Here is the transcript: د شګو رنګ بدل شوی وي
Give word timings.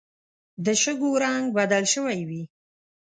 د 0.65 0.67
شګو 0.81 1.09
رنګ 1.23 1.43
بدل 1.57 1.83
شوی 1.93 2.19
وي 2.29 2.43